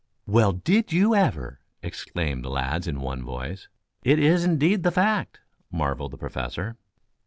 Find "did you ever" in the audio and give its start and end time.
0.53-1.59